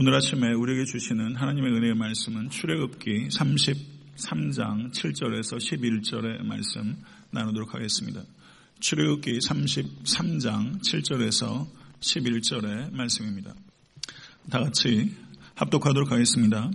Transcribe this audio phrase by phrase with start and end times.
[0.00, 6.94] 오늘 아침에 우리에게 주시는 하나님의 은혜의 말씀은 출애굽기 33장 7절에서 11절의 말씀
[7.32, 8.22] 나누도록 하겠습니다.
[8.78, 11.66] 출애굽기 33장 7절에서
[11.98, 13.54] 11절의 말씀입니다.
[14.48, 15.16] 다 같이
[15.56, 16.70] 합독하도록 하겠습니다.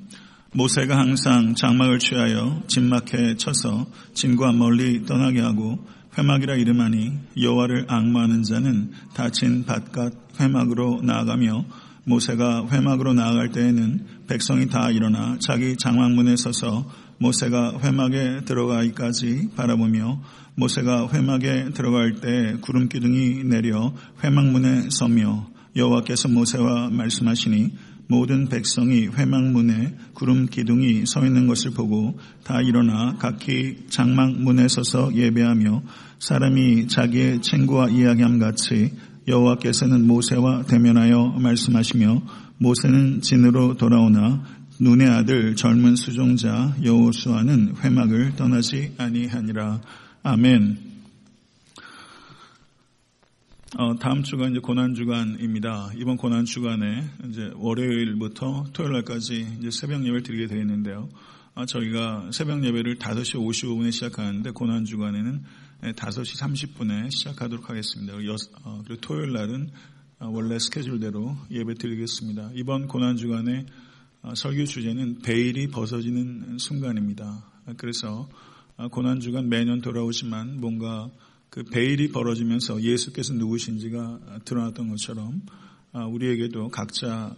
[0.51, 5.79] 모세가 항상 장막을 취하여 진막에 쳐서 진과 멀리 떠나게 하고
[6.17, 11.65] 회막이라 이름하니 여호와를 악마하는 자는 다친 밭갓 회막으로 나아가며
[12.05, 20.21] 모세가 회막으로 나아갈 때에는 백성이 다 일어나 자기 장막문에 서서 모세가 회막에 들어가기까지 바라보며
[20.55, 29.95] 모세가 회막에 들어갈 때 구름 기둥이 내려 회막문에 서며 여호와께서 모세와 말씀하시니 모든 백성이 회막문에
[30.13, 35.83] 구름 기둥이 서 있는 것을 보고 다 일어나 각기 장막문에 서서 예배하며
[36.19, 38.91] 사람이 자기의 친구와 이야기함 같이
[39.27, 42.21] 여호와께서는 모세와 대면하여 말씀하시며
[42.57, 44.43] 모세는 진으로 돌아오나
[44.79, 49.81] 눈의 아들 젊은 수종자 여호수아는 회막을 떠나지 아니하니라.
[50.23, 50.93] 아멘.
[53.75, 55.91] 어, 다음 주가 이제 고난 주간입니다.
[55.97, 61.09] 이번 고난 주간에 이제 월요일부터 토요일날까지 이제 새벽 예배를 드리게 되어 있는데요.
[61.55, 65.43] 아, 저희가 새벽 예배를 5시 55분에 시작하는데 고난 주간에는
[65.91, 68.13] 5시 30분에 시작하도록 하겠습니다.
[68.63, 69.69] 어, 그리고 토요일 날은
[70.19, 72.51] 어, 원래 스케줄대로 예배 드리겠습니다.
[72.53, 73.65] 이번 고난 주간에
[74.21, 77.51] 어, 설교 주제는 베일이 벗어지는 순간입니다.
[77.77, 78.29] 그래서
[78.91, 81.09] 고난 주간 매년 돌아오지만 뭔가
[81.49, 85.41] 그 베일이 벌어지면서 예수께서 누구신지가 드러났던 것처럼
[85.91, 87.35] 아, 우리에게도 각자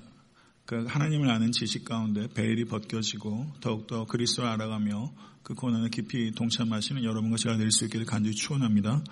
[0.65, 5.11] 그 하나님을 아는 지식 가운데 베일이 벗겨지고 더욱더 그리스도를 알아가며
[5.43, 9.03] 그 고난에 깊이 동참하시는 여러분과 제가 될 수 있기를 간절히 축원합니다.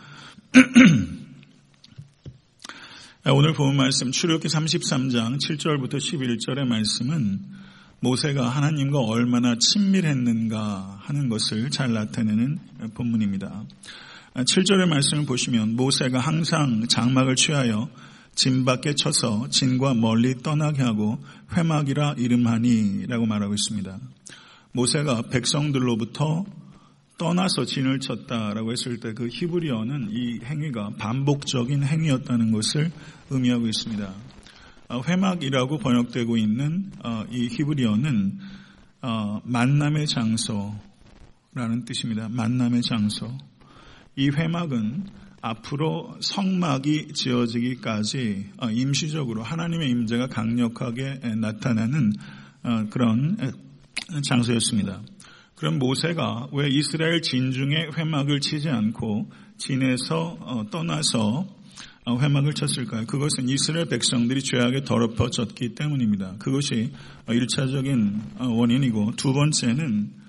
[3.32, 7.42] 오늘 본 말씀 출애굽기 33장 7절부터 11절의 말씀은
[8.00, 12.58] 모세가 하나님과 얼마나 친밀했는가 하는 것을 잘 나타내는
[12.96, 13.64] 본문입니다.
[14.34, 17.92] 7절의 말씀을 보시면 모세가 항상 장막을 취하여
[18.36, 21.20] 진 밖에 쳐서 진과 멀리 떠나게 하고
[21.56, 24.00] 회막이라 이름하니 라고 말하고 있습니다.
[24.72, 26.46] 모세가 백성들로부터
[27.18, 32.92] 떠나서 진을 쳤다라고 했을 때 그 히브리어는 이 행위가 반복적인 행위였다는 것을
[33.30, 34.14] 의미하고 있습니다.
[34.90, 38.40] 어, 회막이라고 번역되고 있는 어, 이 히브리어는
[39.04, 42.30] 어, 만남의 장소라는 뜻입니다.
[42.30, 43.32] 만남의 장소.
[44.16, 45.06] 이 회막은
[45.46, 52.14] 앞으로 성막이 지어지기까지 어, 임시적으로 하나님의 임재가 강력하게 나타나는
[52.64, 53.38] 어, 그런
[54.26, 55.02] 장소였습니다.
[55.56, 61.46] 그럼 모세가 왜 이스라엘 진중에 회막을 치지 않고 진에서 어, 떠나서
[62.08, 63.06] 회막을 쳤을까요?
[63.06, 66.36] 그것은 이스라엘 백성들이 죄악에 더럽혀졌기 때문입니다.
[66.40, 66.94] 그것이
[67.28, 70.23] 1차적인 원인이고 두 번째는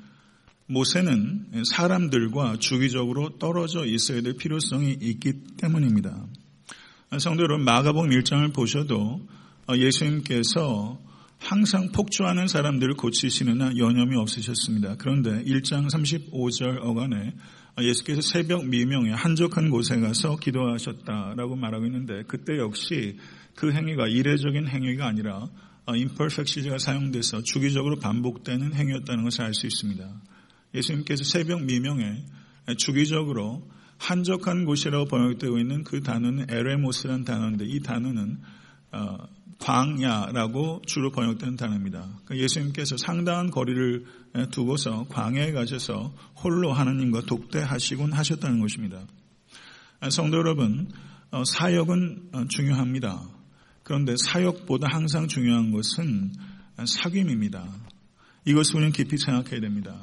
[0.67, 6.27] 모세는 사람들과 주기적으로 떨어져 있어야 될 필요성이 있기 때문입니다.
[7.19, 9.21] 성도 여러분, 마가복 1장을 보셔도
[9.71, 10.99] 예수님께서
[11.39, 14.97] 항상 폭주하는 사람들을 고치시는 여념이 없으셨습니다.
[14.97, 17.35] 그런데 1장 35절 어간에
[17.79, 23.19] 예수께서 새벽 미명에 한적한 곳에 가서 기도하셨다라고 말하고 있는데 그때 역시
[23.55, 25.49] 그 행위가 이례적인 행위가 아니라
[26.47, 30.09] 시제가 사용돼서 주기적으로 반복되는 행위였다는 것을 알 수 있습니다.
[30.75, 32.25] 예수님께서 새벽 미명에
[32.79, 33.69] 주기적으로
[33.99, 38.39] 한적한 곳이라고 번역되고 있는 그 단어는 에레모스라는 단어인데 이 단어는
[38.93, 39.17] 어,
[39.59, 42.01] 광야라고 주로 번역되는 단어입니다.
[42.25, 44.05] 그러니까 예수님께서 상당한 거리를
[44.51, 49.07] 두고서 광야에 가셔서 홀로 하나님과 독대하시곤 하셨다는 것입니다.
[50.11, 50.91] 성도 여러분,
[51.31, 53.23] 어, 사역은 어, 중요합니다.
[53.83, 56.33] 그런데 사역보다 항상 중요한 것은
[56.77, 57.67] 사귐입니다.
[58.45, 59.95] 이것을 우리는 깊이 생각해야 됩니다.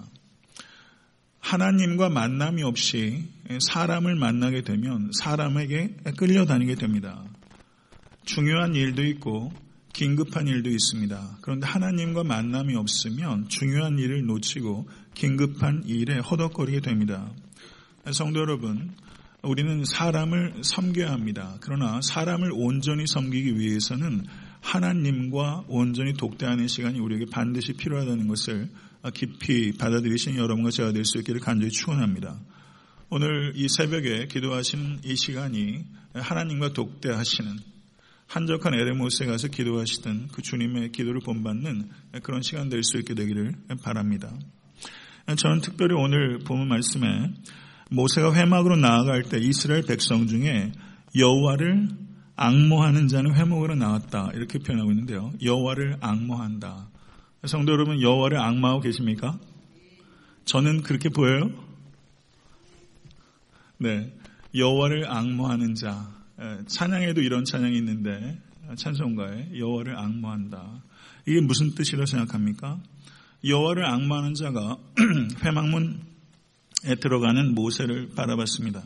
[1.41, 3.27] 하나님과 만남이 없이
[3.59, 7.23] 사람을 만나게 되면 사람에게 끌려다니게 됩니다.
[8.25, 9.51] 중요한 일도 있고
[9.93, 11.39] 긴급한 일도 있습니다.
[11.41, 17.29] 그런데 하나님과 만남이 없으면 중요한 일을 놓치고 긴급한 일에 허덕거리게 됩니다.
[18.13, 18.91] 성도 여러분,
[19.43, 21.57] 우리는 사람을 섬겨야 합니다.
[21.61, 24.25] 그러나 사람을 온전히 섬기기 위해서는
[24.61, 28.69] 하나님과 온전히 독대하는 시간이 우리에게 반드시 필요하다는 것을
[29.09, 32.39] 깊이 받아들이신 여러분과 제가 될 수 있기를 간절히 축원합니다.
[33.09, 35.83] 오늘 이 새벽에 기도하신 이 시간이
[36.13, 37.57] 하나님과 독대하시는
[38.27, 41.89] 한적한 에레모스에 가서 기도하시던 그 주님의 기도를 본받는
[42.23, 44.31] 그런 시간 될 수 있게 되기를 바랍니다.
[45.35, 47.07] 저는 특별히 오늘 보면 말씀에
[47.89, 50.71] 모세가 회막으로 나아갈 때 이스라엘 백성 중에
[51.17, 51.89] 여호와를
[52.37, 55.31] 악모하는 자는 회목으로 나왔다 이렇게 표현하고 있는데요.
[55.43, 56.90] 여호와를 악모한다.
[57.45, 59.39] 성도 여러분 여호와를 악마하고 계십니까?
[60.45, 61.49] 저는 그렇게 보여요.
[63.79, 64.13] 네,
[64.53, 66.07] 여호와를 악모하는 자
[66.67, 68.39] 찬양에도 이런 찬양이 있는데
[68.75, 70.83] 찬송가에 여호와를 악모한다.
[71.27, 72.79] 이게 무슨 뜻이라고 생각합니까?
[73.43, 74.77] 여호와를 악마하는 자가
[75.43, 75.95] 회막문에
[76.99, 78.83] 들어가는 모세를 바라봤습니다.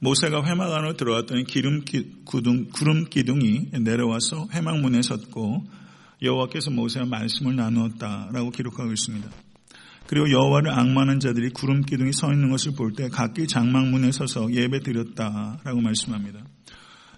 [0.00, 5.85] 모세가 회막 안으로 들어왔더니 기름 기둥, 구름 기둥이 내려와서 회막문에 섰고
[6.22, 9.28] 여호와께서 모세와 말씀을 나누었다라고 기록하고 있습니다.
[10.06, 14.80] 그리고 여호와를 악마하는 자들이 구름 기둥이 서 있는 것을 볼 때 각기 장막문에 서서 예배
[14.80, 16.40] 드렸다라고 말씀합니다.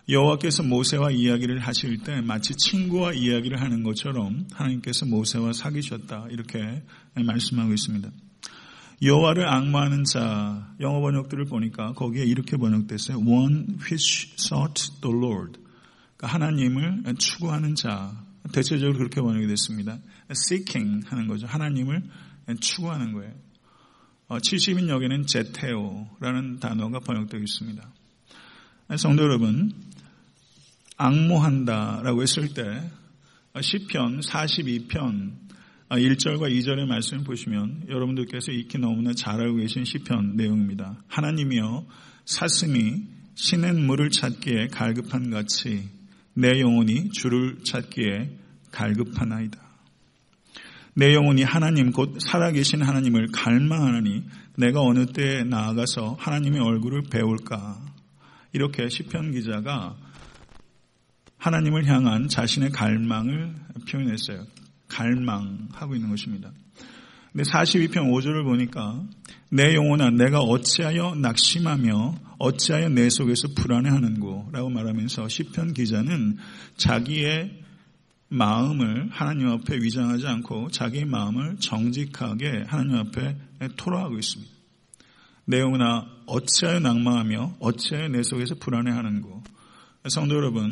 [0.08, 6.82] 여호와께서 모세와 이야기를 하실 때 마치 친구와 이야기를 하는 것처럼 하나님께서 모세와 사귀셨다 이렇게
[7.14, 8.10] 말씀하고 있습니다.
[9.02, 13.18] 여호와를 악마하는 자 영어 번역들을 보니까 거기에 이렇게 번역됐어요.
[13.18, 15.60] One which sought the Lord.
[16.16, 18.27] 그러니까 하나님을 추구하는 자.
[18.52, 19.98] 대체적으로 그렇게 번역이 됐습니다.
[20.30, 21.46] Seeking 하는 거죠.
[21.46, 22.02] 하나님을
[22.60, 23.32] 추구하는 거예요.
[24.28, 27.92] 70인 어, 역에는 제테오라는 단어가 번역되어 있습니다.
[28.96, 29.72] 성도 여러분,
[30.96, 32.90] 악모한다라고 했을 때
[33.60, 35.32] 시편 42편
[35.90, 41.02] 1절과 2절의 말씀을 보시면 여러분들께서 익히 너무나 잘 알고 계신 시편 내용입니다.
[41.08, 41.86] 하나님이여
[42.26, 45.88] 사슴이 시냇물을 찾기에 갈급한 같이
[46.38, 48.30] 내 영혼이 주를 찾기에
[48.70, 49.58] 갈급하나이다.
[50.94, 54.22] 내 영혼이 하나님 곧 살아계신 하나님을 갈망하느니
[54.56, 57.80] 내가 어느 때에 나아가서 하나님의 얼굴을 배울까
[58.52, 59.96] 이렇게 시편 기자가
[61.38, 63.56] 하나님을 향한 자신의 갈망을
[63.90, 64.46] 표현했어요.
[64.86, 66.52] 갈망하고 있는 것입니다.
[67.32, 69.02] 근데 42편 5절을 보니까
[69.50, 76.36] 내 영혼아 내가 어찌하여 낙심하며 어찌하여 내 속에서 불안해하는고 라고 말하면서 시편 기자는
[76.76, 77.62] 자기의
[78.28, 83.36] 마음을 하나님 앞에 위장하지 않고 자기의 마음을 정직하게 하나님 앞에
[83.76, 84.52] 토로하고 있습니다.
[85.46, 89.42] 내 영혼아 어찌하여 낭망하며 어찌하여 내 속에서 불안해하는고
[90.10, 90.70] 성도 여러분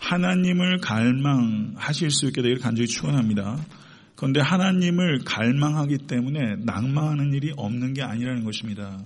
[0.00, 3.58] 하나님을 갈망하실 수 있게 되기를 간절히 축원합니다.
[4.16, 9.02] 그런데 하나님을 갈망하기 때문에 낭망하는 일이 없는 게 아니라는 것입니다.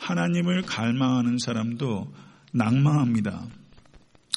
[0.00, 2.12] 하나님을 갈망하는 사람도
[2.52, 3.46] 낭망합니다.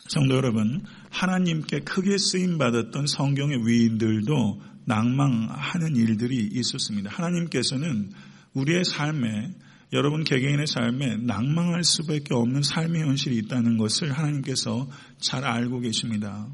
[0.07, 7.10] 성도 여러분, 하나님께 크게 쓰임 받았던 성경의 위인들도 낭망하는 일들이 있었습니다.
[7.10, 8.12] 하나님께서는
[8.54, 9.54] 우리의 삶에
[9.94, 14.88] 여러분 개개인의 삶에 낭망할 수밖에 없는 삶의 현실이 있다는 것을 하나님께서
[15.19, 16.48] 잘 알고 계십니다.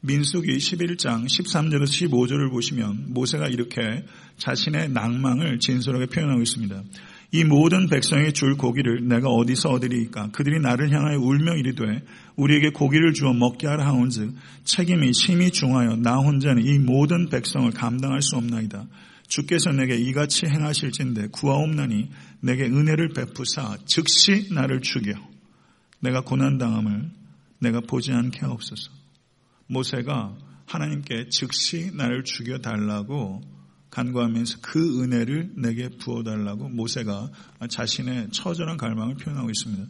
[0.00, 3.80] 민수기 11장 13절에서 15절을 보시면 모세가 이렇게
[4.36, 6.84] 자신의 낭망을 진솔하게 표현하고 있습니다.
[7.30, 10.30] 이 모든 백성에게 줄 고기를 내가 어디서 얻으리까?
[10.32, 12.02] 그들이 나를 향하여 울며 이르되
[12.36, 14.34] 우리에게 고기를 주어 먹게 하라 하온즉
[14.64, 18.86] 책임이 심히 중하여 나 혼자는 이 모든 백성을 감당할 수 없나이다.
[19.26, 22.08] 주께서 내게 이같이 행하실진데 구하옵나니
[22.40, 25.12] 내게 은혜를 베푸사 즉시 나를 죽여
[26.00, 27.10] 내가 고난당함을
[27.58, 28.90] 내가 보지 않게 하옵소서.
[29.66, 30.34] 모세가
[30.64, 33.57] 하나님께 즉시 나를 죽여달라고
[33.98, 37.30] 간구하면서 그 은혜를 내게 부어달라고 모세가
[37.68, 39.84] 자신의 처절한 갈망을 표현하고 있습니다.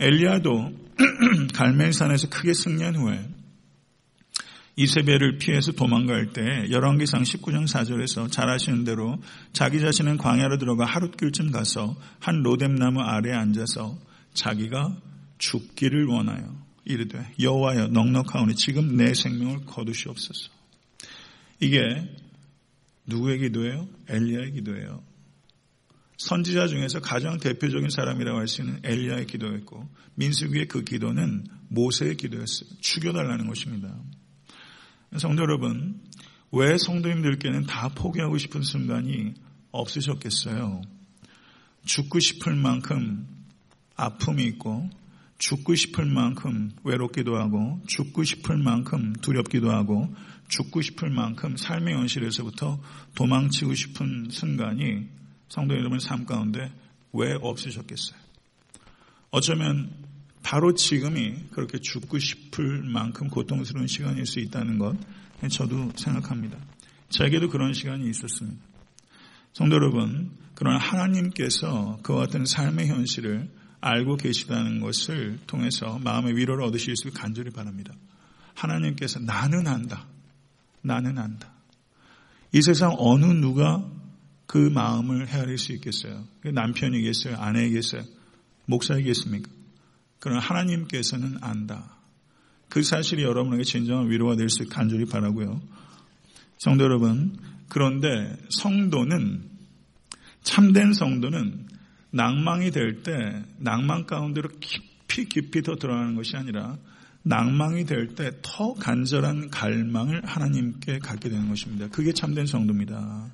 [0.00, 0.72] 엘리야도
[1.54, 3.28] 갈멜산에서 크게 승리한 후에
[4.76, 6.40] 이세벨을 피해서 도망갈 때
[6.70, 9.18] 열왕기상 19장 4절에서 잘 아시는 대로
[9.52, 13.98] 자기 자신은 광야로 들어가 하룻길쯤 가서 한 로뎀나무 아래에 앉아서
[14.32, 14.96] 자기가
[15.36, 20.50] 죽기를 원하여 이르되 여호와여 넉넉하오니 지금 내 생명을 거두시옵소서.
[21.60, 21.78] 이게
[23.06, 23.88] 누구의 기도예요?
[24.08, 25.02] 엘리야의 기도예요.
[26.18, 32.68] 선지자 중에서 가장 대표적인 사람이라고 할 수 있는 엘리야의 기도였고 민수기의 그 기도는 모세의 기도였어요.
[32.80, 33.92] 죽여달라는 것입니다.
[35.18, 36.00] 성도 여러분,
[36.52, 39.34] 왜 성도님들께는 다 포기하고 싶은 순간이
[39.72, 40.82] 없으셨겠어요?
[41.84, 43.26] 죽고 싶을 만큼
[43.96, 44.88] 아픔이 있고,
[45.42, 50.14] 죽고 싶을 만큼 외롭기도 하고, 죽고 싶을 만큼 두렵기도 하고,
[50.46, 52.80] 죽고 싶을 만큼 삶의 현실에서부터
[53.16, 55.08] 도망치고 싶은 순간이
[55.48, 56.70] 성도 여러분 삶 가운데
[57.12, 58.16] 왜 없으셨겠어요?
[59.32, 59.90] 어쩌면
[60.44, 64.96] 바로 지금이 그렇게 죽고 싶을 만큼 고통스러운 시간일 수 있다는 것
[65.50, 66.56] 저도 생각합니다.
[67.08, 68.62] 저에게도 그런 시간이 있었습니다.
[69.52, 73.50] 성도 여러분, 그러나 하나님께서 그와 같은 삶의 현실을
[73.82, 77.92] 알고 계시다는 것을 통해서 마음의 위로를 얻으실 수 간절히 바랍니다.
[78.54, 80.06] 하나님께서 나는 안다.
[80.82, 81.52] 나는 안다.
[82.52, 83.84] 이 세상 어느 누가
[84.46, 86.24] 그 마음을 헤아릴 수 있겠어요?
[86.44, 87.36] 남편이겠어요?
[87.36, 88.02] 아내이겠어요?
[88.66, 89.50] 목사이겠습니까?
[90.20, 91.96] 그러나 하나님께서는 안다.
[92.68, 95.60] 그 사실이 여러분에게 진정한 위로가 될 수 간절히 바라고요.
[96.58, 97.36] 성도 여러분,
[97.68, 99.50] 그런데 성도는
[100.42, 101.66] 참된 성도는
[102.12, 106.76] 낭망이 될 때 낭만 가운데로 깊이 깊이 더 들어가는 것이 아니라
[107.24, 111.88] 낭망이 될 때 더 간절한 갈망을 하나님께 갖게 되는 것입니다.
[111.88, 113.30] 그게 참된 성도입니다.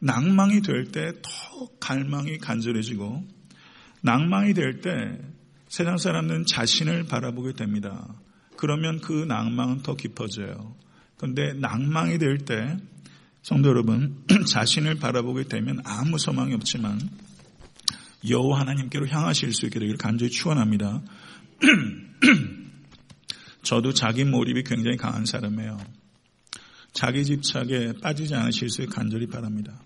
[0.00, 3.24] 낭망이 될 때 더 갈망이 간절해지고
[4.02, 5.18] 낭망이 될 때
[5.68, 8.06] 세상 사람들은 자신을 바라보게 됩니다.
[8.56, 10.74] 그러면 그 낭망은 더 깊어져요.
[11.16, 12.76] 그런데 낭망이 될 때
[13.42, 16.98] 성도 여러분 자신을 바라보게 되면 아무 소망이 없지만
[18.28, 21.02] 여호와 하나님께로 향하실 수 있게 되기를 간절히 축원합니다.
[23.62, 25.78] 저도 자기 몰입이 굉장히 강한 사람이에요.
[26.92, 29.80] 자기 집착에 빠지지 않으실 수 있게 간절히 바랍니다.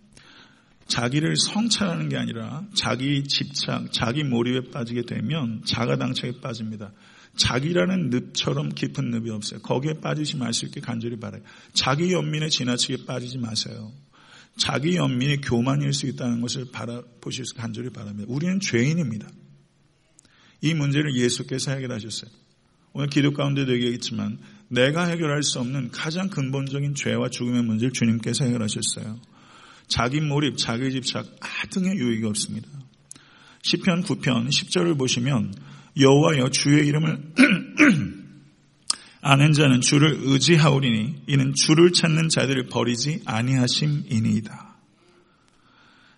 [0.89, 6.93] 자기를 성찰하는 게 아니라 자기 집착, 자기 몰입에 빠지게 되면 자가당착에 빠집니다.
[7.37, 9.61] 자기라는 늪처럼 깊은 늪이 없어요.
[9.61, 11.43] 거기에 빠지지 말 수 있게 간절히 바라요.
[11.75, 13.93] 자기 연민에 지나치게 빠지지 마세요.
[14.57, 18.25] 자기 연민이 교만일 수 있다는 것을 바라보실 수 간절히 바랍니다.
[18.29, 19.29] 우리는 죄인입니다.
[20.63, 22.31] 이 문제를 예수께서 해결하셨어요.
[22.95, 29.21] 오늘 기도 가운데도 얘기했지만 내가 해결할 수 없는 가장 근본적인 죄와 죽음의 문제를 주님께서 해결하셨어요.
[29.87, 32.69] 자기 몰입, 자기 집착 아등의 유익이 없습니다.
[33.63, 35.53] 10편 9편 10절을 보시면
[35.99, 37.33] 여호와여 주의 이름을
[39.29, 44.77] 아는 자는 주를 의지하오리니 이는 주를 찾는 자들을 버리지 아니하심이니이다.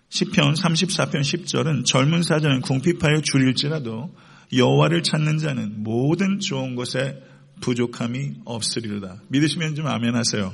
[0.09, 4.15] 10편 34편 10절은 젊은 사자는 궁핍하여 줄일지라도
[4.55, 7.19] 여호와를 찾는 자는 모든 좋은 것에
[7.61, 9.23] 부족함이 없으리로다.
[9.29, 10.53] 믿으시면 좀 아멘 하세요.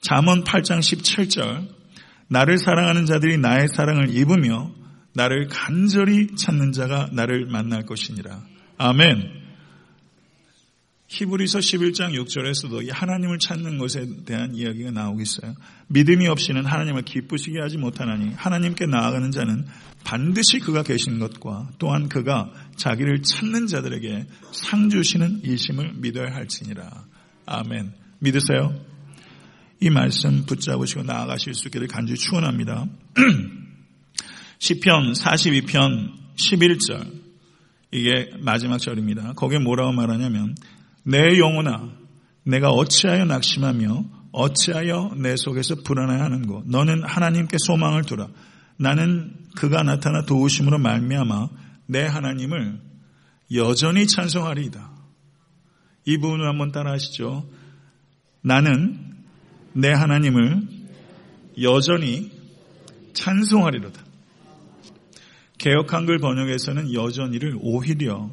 [0.00, 1.68] 잠언 8장 17절
[2.26, 4.72] 나를 사랑하는 자들이 나의 사랑을 입으며
[5.14, 8.42] 나를 간절히 찾는 자가 나를 만날 것이니라.
[8.78, 9.43] 아멘.
[11.08, 15.54] 히브리서 11장 6절에서도 하나님을 찾는 것에 대한 이야기가 나오고 있어요.
[15.88, 19.66] 믿음이 없이는 하나님을 기쁘시게 하지 못하나니 하나님께 나아가는 자는
[20.02, 27.04] 반드시 그가 계신 것과 또한 그가 자기를 찾는 자들에게 상 주시는 이심을 믿어야 할지니라.
[27.46, 27.92] 아멘.
[28.20, 28.74] 믿으세요?
[29.80, 32.86] 이 말씀 붙잡으시고 나아가실 수 있기를 간절히 축원합니다.
[34.58, 37.24] 시편 42편 11절
[37.92, 39.34] 이게 마지막 절입니다.
[39.34, 40.54] 거기에 뭐라고 말하냐면
[41.04, 41.90] 내 영혼아
[42.44, 48.28] 내가 어찌하여 낙심하며 어찌하여 내 속에서 불안해하는고 너는 하나님께 소망을 두라
[48.76, 51.48] 나는 그가 나타나 도우심으로 말미암아
[51.86, 52.80] 내 하나님을
[53.52, 54.90] 여전히 찬송하리이다.
[56.06, 57.48] 이 부분을 한번 따라하시죠.
[58.42, 59.14] 나는
[59.72, 60.62] 내 하나님을
[61.62, 62.30] 여전히
[63.12, 64.02] 찬송하리로다.
[65.58, 68.30] 개혁 한글 번역에서는 여전히를 오히려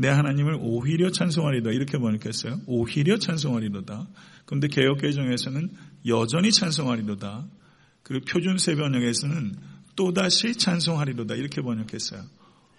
[0.00, 2.60] 내 하나님을 오히려 찬송하리다 이렇게 번역했어요.
[2.66, 4.08] 오히려 찬송하리로다.
[4.46, 5.68] 그런데 개혁개정에서는
[6.06, 7.44] 여전히 찬송하리로다.
[8.02, 9.56] 그리고 표준세 번역에서는
[9.96, 12.22] 또다시 찬송하리로다 이렇게 번역했어요.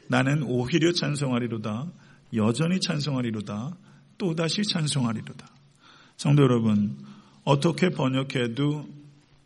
[0.07, 1.91] 나는 오히려 찬송하리로다.
[2.33, 3.77] 여전히 찬송하리로다.
[4.17, 5.47] 또다시 찬송하리로다.
[6.17, 6.97] 성도 여러분,
[7.43, 8.89] 어떻게 번역해도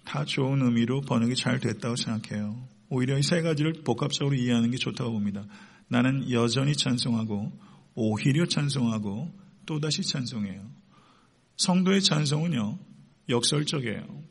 [0.05, 2.55] 다 좋은 의미로 번역이 잘 됐다고 생각해요.
[2.88, 5.46] 오히려 이 세 가지를 복합적으로 이해하는 게 좋다고 봅니다.
[5.88, 7.51] 나는 여전히 찬송하고
[7.96, 9.32] 오히려 찬송하고
[9.65, 10.62] 또다시 찬송해요.
[11.58, 12.77] 성도의 찬송은요,
[13.30, 14.24] 역설적이에요.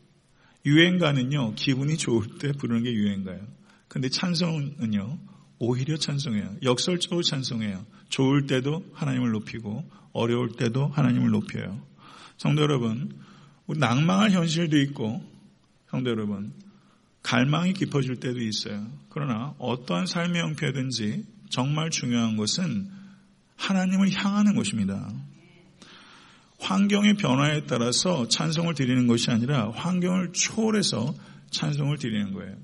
[0.67, 3.47] 유행가는요, 기분이 좋을 때 부르는 게 유행가예요.
[3.89, 5.19] 근데 찬송은요,
[5.59, 6.57] 오히려 찬송해요.
[6.63, 7.85] 역설적으로 찬송해요.
[8.09, 11.81] 좋을 때도 하나님을 높이고, 어려울 때도 하나님을 높여요.
[12.37, 13.19] 성도 여러분,
[13.67, 15.23] 낭망할 현실도 있고,
[15.91, 16.53] 성도 여러분,
[17.23, 18.87] 갈망이 깊어질 때도 있어요.
[19.09, 22.89] 그러나 어떠한 삶의 형태든지 정말 중요한 것은
[23.57, 25.13] 하나님을 향하는 것입니다.
[26.59, 31.15] 환경의 변화에 따라서 찬송을 드리는 것이 아니라 환경을 초월해서
[31.51, 32.57] 찬송을 드리는 거예요.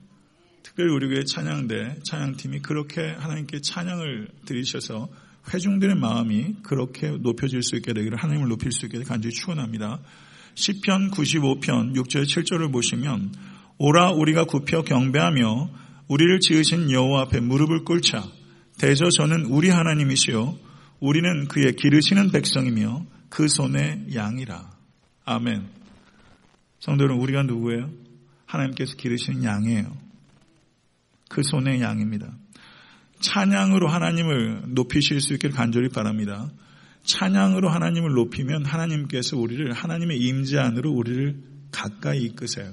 [0.62, 5.08] 특별히 우리 교회 찬양대, 찬양팀이 그렇게 하나님께 찬양을 드리셔서
[5.52, 10.00] 회중들의 마음이 그렇게 높여질 수 있게 되기를 하나님을 높일 수 있게 되기를 간절히 축원합니다.
[10.54, 13.32] 10편 95편 6절 7절을 보시면
[13.78, 15.70] 오라 우리가 굽혀 경배하며
[16.08, 18.39] 우리를 지으신 여호와 앞에 무릎을 꿇자
[18.80, 20.56] 대저 저는 우리 하나님이시요
[21.00, 24.70] 우리는 그의 기르시는 백성이며 그 손의 양이라.
[25.26, 25.68] 아멘.
[26.78, 27.90] 성도 여러분, 우리가 누구예요?
[28.46, 29.94] 하나님께서 기르시는 양이에요.
[31.28, 32.32] 그 손의 양입니다.
[33.20, 36.50] 찬양으로 하나님을 높이실 수 있기를 간절히 바랍니다.
[37.04, 41.38] 찬양으로 하나님을 높이면 하나님께서 우리를 하나님의 임재 안으로 우리를
[41.70, 42.72] 가까이 이끄세요.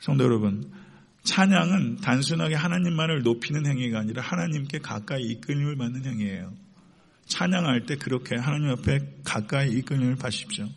[0.00, 0.79] 성도 여러분,
[1.22, 6.52] 찬양은 단순하게 하나님만을 높이는 행위가 아니라 하나님께 가까이 이끌림을 받는 행위예요.
[7.26, 10.68] 찬양할 때 그렇게 하나님 앞에 가까이 이끌림을 받십시오.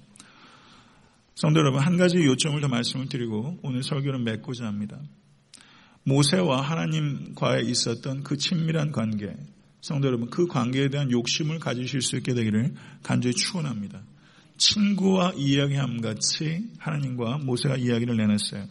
[1.35, 5.00] 성도 여러분, 한 가지 요점을 더 말씀을 드리고 오늘 설교를 맺고자 합니다.
[6.03, 9.35] 모세와 하나님과에 있었던 그 친밀한 관계,
[9.81, 14.01] 성도 여러분, 그 관계에 대한 욕심을 가지실 수 있게 되기를 간절히 축원합니다.
[14.57, 18.67] 친구와 이야기함 같이 하나님과 모세가 이야기를 내놨어요.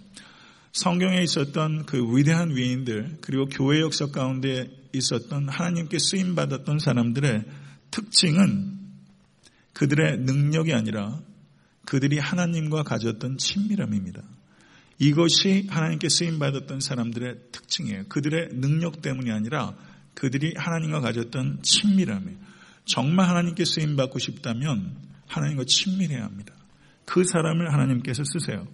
[0.73, 7.45] 성경에 있었던 그 위대한 위인들 그리고 교회 역사 가운데 있었던 하나님께 쓰임 받았던 사람들의
[7.91, 8.79] 특징은
[9.75, 11.21] 그들의 능력이 아니라
[11.85, 14.23] 그들이 하나님과 가졌던 친밀함입니다.
[14.99, 18.05] 이것이 하나님께 쓰임 받았던 사람들의 특징이에요.
[18.09, 19.75] 그들의 능력 때문이 아니라
[20.14, 22.38] 그들이 하나님과 가졌던 친밀함이에요.
[22.85, 26.55] 정말 하나님께 쓰임 받고 싶다면 하나님과 친밀해야 합니다.
[27.05, 28.67] 그 사람을 하나님께서 쓰세요.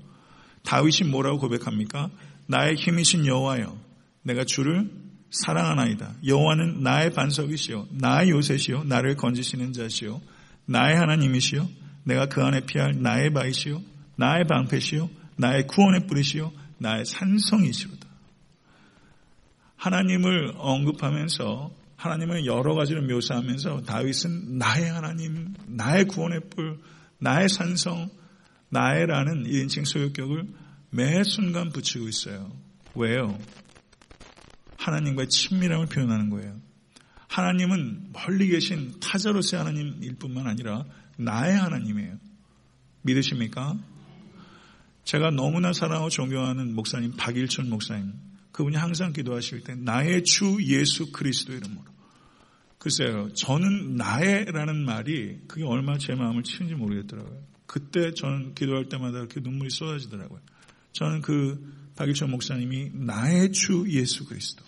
[0.68, 2.10] 다윗이 뭐라고 고백합니까?
[2.46, 3.74] 나의 힘이신 여호와여
[4.22, 4.90] 내가 주를
[5.30, 6.16] 사랑하나이다.
[6.26, 10.20] 여호와는 나의 반석이시요 나의 요새시요 나를 건지시는 자시요
[10.66, 11.66] 나의 하나님이시요
[12.04, 13.80] 내가 그 안에 피할 나의 바이시요
[14.16, 18.06] 나의 방패시요 나의 구원의 뿌리시요 나의 산성이시로다.
[19.76, 26.78] 하나님을 언급하면서 하나님을 여러 가지로 묘사하면서 다윗은 나의 하나님, 나의 구원의 뿔,
[27.20, 28.10] 나의 산성,
[28.70, 30.46] 나의라는 1인칭 소유격을
[30.90, 32.50] 매 순간 붙이고 있어요.
[32.94, 33.38] 왜요?
[34.78, 36.60] 하나님과의 친밀함을 표현하는 거예요.
[37.28, 40.84] 하나님은 멀리 계신 타자로서의 하나님일 뿐만 아니라
[41.16, 42.18] 나의 하나님이에요.
[43.02, 43.78] 믿으십니까?
[45.04, 48.12] 제가 너무나 사랑하고 존경하는 목사님 박일춘 목사님
[48.52, 51.84] 그분이 항상 기도하실 때 나의 주 예수 그리스도 이름으로
[52.76, 59.38] 글쎄요 저는 나의라는 말이 그게 얼마나 제 마음을 치는지 모르겠더라고요 그때 저는 기도할 때마다 이렇게
[59.38, 60.40] 눈물이 쏟아지더라고요
[60.90, 64.64] 저는 그 박일춘 목사님이 나의 주 예수 그리스도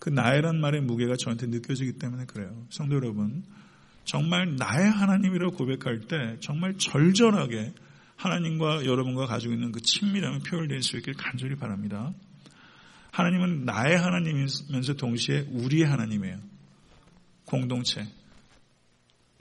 [0.00, 3.44] 그 나의란 말의 무게가 저한테 느껴지기 때문에 그래요 성도 여러분
[4.04, 7.72] 정말 나의 하나님이라고 고백할 때 정말 절절하게
[8.16, 12.12] 하나님과 여러분과 가지고 있는 그 친밀함이 표현될 수 있길 간절히 바랍니다.
[13.12, 16.38] 하나님은 나의 하나님이면서 동시에 우리의 하나님이에요.
[17.46, 18.06] 공동체.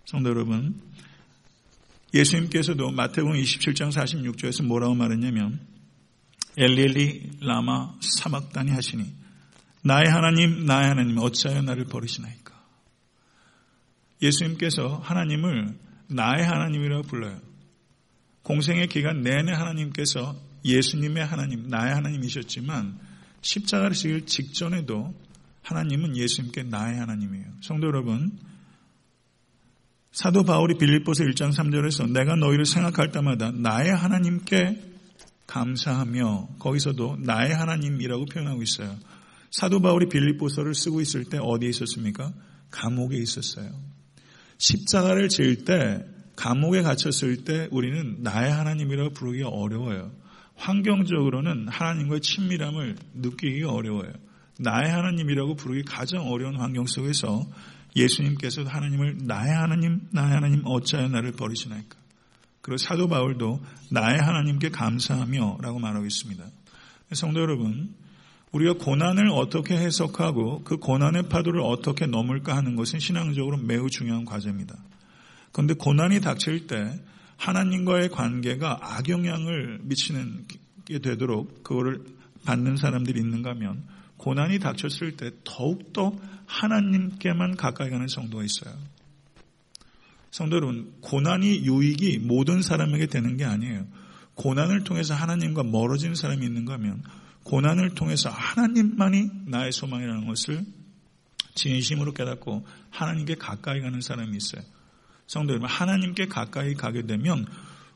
[0.05, 0.81] 성도 여러분,
[2.13, 5.59] 예수님께서도 마태복음 27장 46절에서 뭐라고 말했냐면
[6.57, 9.05] 엘리엘리 라마 사막단이 하시니
[9.83, 12.59] 나의 하나님 나의 하나님 어찌하여 나를 버리시나이까
[14.21, 17.39] 예수님께서 하나님을 나의 하나님이라고 불러요.
[18.43, 22.99] 공생의 기간 내내 하나님께서 예수님의 하나님, 나의 하나님이셨지만
[23.41, 25.13] 십자가를 지길 직전에도
[25.61, 27.45] 하나님은 예수님께 나의 하나님이에요.
[27.61, 28.37] 성도 여러분,
[30.11, 34.81] 사도 바울이 빌립보서 1장 3절에서 내가 너희를 생각할 때마다 나의 하나님께
[35.47, 38.95] 감사하며 거기서도 나의 하나님이라고 표현하고 있어요.
[39.51, 42.33] 사도 바울이 빌립보서를 쓰고 있을 때 어디에 있었습니까?
[42.71, 43.71] 감옥에 있었어요.
[44.57, 50.11] 십자가를 지을 때 감옥에 갇혔을 때 우리는 나의 하나님이라고 부르기 어려워요.
[50.55, 54.11] 환경적으로는 하나님과의 친밀함을 느끼기 어려워요.
[54.59, 57.47] 나의 하나님이라고 부르기 가장 어려운 환경 속에서
[57.95, 61.97] 예수님께서 하나님을 나의 하나님, 나의 하나님 어찌하여 나를 버리시나이까.
[62.61, 66.43] 그리고 사도 바울도 나의 하나님께 감사하며 라고 말하고 있습니다.
[67.13, 67.95] 성도 여러분,
[68.51, 74.75] 우리가 고난을 어떻게 해석하고 그 고난의 파도를 어떻게 넘을까 하는 것은 신앙적으로 매우 중요한 과제입니다.
[75.51, 76.99] 그런데 고난이 닥칠 때
[77.37, 80.45] 하나님과의 관계가 악영향을 미치는
[80.85, 82.03] 게 되도록 그거를
[82.45, 83.83] 받는 사람들이 있는가 하면
[84.19, 86.13] 고난이 닥쳤을 때 더욱더
[86.45, 88.73] 하나님께만 가까이 가는 성도가 있어요.
[90.29, 93.87] 성도 여러분, 고난이 유익이 모든 사람에게 되는 게 아니에요.
[94.35, 97.01] 고난을 통해서 하나님과 멀어지는 사람이 있는가 하면
[97.43, 100.65] 고난을 통해서 하나님만이 나의 소망이라는 것을
[101.55, 104.61] 진심으로 깨닫고 하나님께 가까이 가는 사람이 있어요.
[105.27, 107.47] 성도 여러분, 하나님께 가까이 가게 되면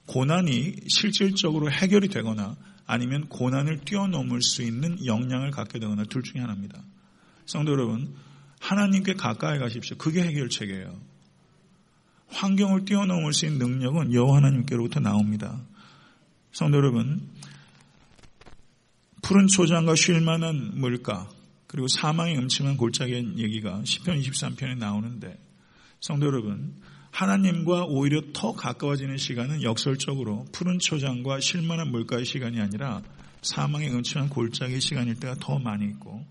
[0.05, 6.81] 고난이 실질적으로 해결이 되거나 아니면 고난을 뛰어넘을 수 있는 역량을 갖게 되거나 둘 중에 하나입니다.
[7.45, 8.15] 성도 여러분,
[8.59, 9.97] 하나님께 가까이 가십시오.
[9.97, 10.99] 그게 해결책이에요.
[12.27, 15.61] 환경을 뛰어넘을 수 있는 능력은 여호와 하나님께로부터 나옵니다.
[16.51, 17.29] 성도 여러분,
[19.21, 21.29] 푸른 초장과 쉴만한 물가
[21.67, 25.39] 그리고 사망의 음침한 골짜기의 얘기가 10편 23편에 나오는데
[25.99, 26.75] 성도 여러분
[27.13, 33.03] 하나님과 오히려 더 가까워지는 시간은 역설적으로 푸른 초장과 실만한 물가의 시간이 아니라
[33.43, 36.25] 사망의 은침한 골짜기의 시간일 때가 더 많이 있고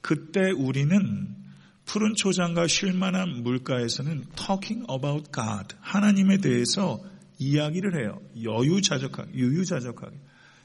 [0.00, 1.36] 그때 우리는
[1.84, 6.98] 푸른 초장과 쉴만한 물가에서는 talking about God 하나님에 대해서
[7.38, 8.18] 이야기를 해요.
[8.42, 10.16] 여유자적하게, 유유자적하게.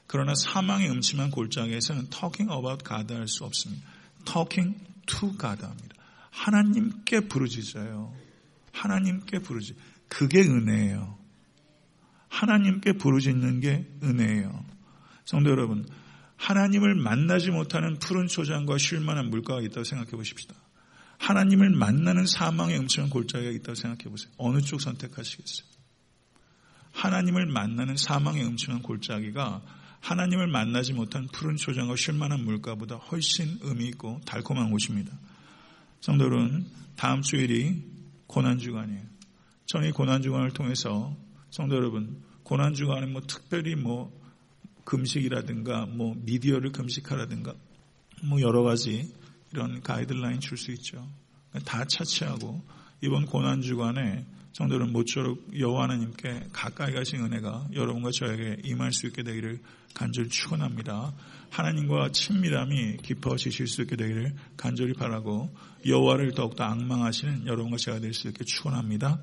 [0.06, 3.86] 그러나 사망의 음침한 골짜기에서는 talking about God 할 수 없습니다.
[4.24, 5.94] talking to God 합니다.
[6.30, 8.31] 하나님께 부르짖어요.
[8.72, 9.76] 하나님께 부르짖.
[10.08, 11.18] 그게 은혜예요.
[12.28, 14.64] 하나님께 부르짖는 게 은혜예요.
[15.24, 15.86] 성도 여러분,
[16.36, 20.54] 하나님을 만나지 못하는 푸른 초장과 쉴만한 물가가 있다고 생각해 보십시다.
[21.18, 24.32] 하나님을 만나는 사망의 음침한 골짜기가 있다고 생각해 보세요.
[24.38, 25.66] 어느 쪽 선택하시겠어요?
[26.92, 29.62] 하나님을 만나는 사망의 음침한 골짜기가
[30.00, 35.16] 하나님을 만나지 못한 푸른 초장과 쉴만한 물가보다 훨씬 의미 있고 달콤한 곳입니다.
[36.00, 37.91] 성도 여러분, 다음 주일이
[38.32, 39.02] 고난주간이에요.
[39.66, 41.14] 저는 이 고난주간을 통해서
[41.50, 44.10] 성도 여러분, 고난주간에 뭐 특별히 뭐
[44.84, 47.54] 금식이라든가 뭐 미디어를 금식하라든가
[48.24, 49.12] 뭐 여러 가지
[49.52, 51.06] 이런 가이드라인 줄 수 있죠.
[51.66, 52.62] 다 차치하고
[53.02, 59.60] 이번 고난주간에 성도는 모쪼록 여호와 하나님께 가까이 가신 은혜가 여러분과 저에게 임할 수 있게 되기를
[59.94, 61.12] 간절히 축원합니다.
[61.50, 65.54] 하나님과 친밀함이 깊어지실 수 있게 되기를 간절히 바라고
[65.86, 69.20] 여호와를 더욱더 악망하시는 여러분과 제가 될 수 있게 축원합니다.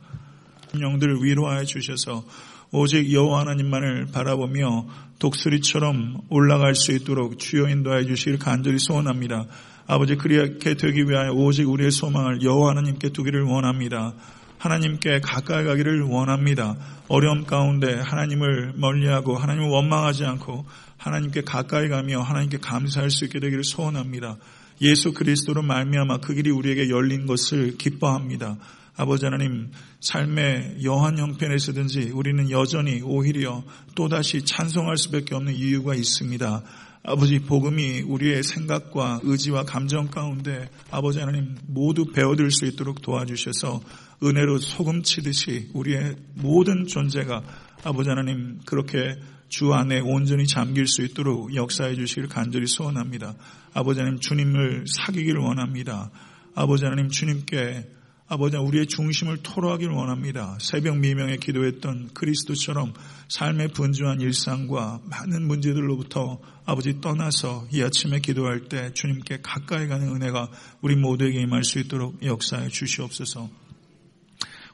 [0.80, 2.24] 영들을 위로하여 주셔서
[2.72, 9.48] 오직 여호와 하나님만을 바라보며 독수리처럼 올라갈 수 있도록 주여 인도하여 주시길 간절히 소원합니다.
[9.88, 14.14] 아버지 그리하게 되기 위하여 오직 우리의 소망을 여호와 하나님께 두기를 원합니다.
[14.60, 16.76] 하나님께 가까이 가기를 원합니다.
[17.08, 20.66] 어려움 가운데 하나님을 멀리하고 하나님을 원망하지 않고
[20.98, 24.38] 하나님께 가까이 가며 하나님께 감사할 수 있게 되기를 소원합니다.
[24.82, 28.58] 예수 그리스도로 말미암아 그 길이 우리에게 열린 것을 기뻐합니다.
[28.96, 33.64] 아버지 하나님 삶의 여한 형편에서든지 우리는 여전히 오히려
[33.96, 36.64] 또다시 찬송할 수밖에 없는 이유가 있습니다.
[37.04, 43.82] 아버지 복음이 우리의 생각과 의지와 감정 가운데 아버지 하나님 모두 배워들 수 있도록 도와주셔서
[44.22, 47.42] 은혜로 소금 치듯이 우리의 모든 존재가
[47.84, 49.16] 아버지 하나님 그렇게
[49.48, 53.34] 주 안에 온전히 잠길 수 있도록 역사해 주시기를 간절히 소원합니다.
[53.74, 56.12] 아버지 하나님 주님을 사귀기를 원합니다.
[56.54, 57.90] 아버지 하나님 주님께
[58.32, 60.56] 아버지 우리의 중심을 토로하기를 원합니다.
[60.62, 62.94] 새벽 미명에 기도했던 그리스도처럼
[63.28, 70.48] 삶의 분주한 일상과 많은 문제들로부터 아버지 떠나서 이 아침에 기도할 때 주님께 가까이 가는 은혜가
[70.82, 73.50] 우리 모두에게 임할 수 있도록 역사해 주시옵소서.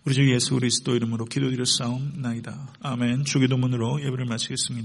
[0.03, 2.75] 우리 주 예수 그리스도 이름으로 기도드려 싸움나이다.
[2.81, 3.23] 아멘.
[3.23, 4.83] 주기도문으로 예배를 마치겠습니다.